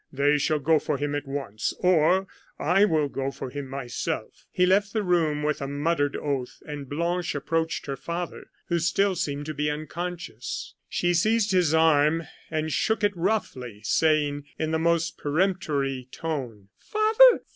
[0.11, 2.25] They shall go for him at once, or
[2.57, 6.89] I will go for him myself" He left the room with a muttered oath, and
[6.89, 10.73] Blanche approached her father, who still seemed to be unconscious.
[10.89, 17.43] She seized his arm and shook it roughly, saying, in the most peremptory tone: "Father!